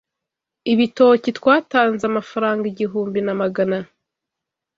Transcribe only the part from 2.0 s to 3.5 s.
amafaranga igihumbi na